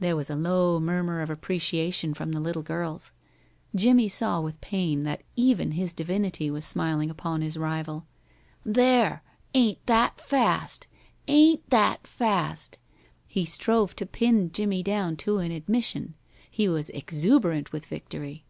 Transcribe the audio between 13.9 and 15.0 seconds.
to pin Jimmie